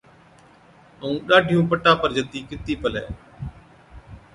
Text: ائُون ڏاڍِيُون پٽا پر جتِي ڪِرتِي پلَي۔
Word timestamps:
ائُون 1.01 1.13
ڏاڍِيُون 1.27 1.65
پٽا 1.69 1.91
پر 2.01 2.09
جتِي 2.15 2.39
ڪِرتِي 2.49 2.73
پلَي۔ 2.81 3.03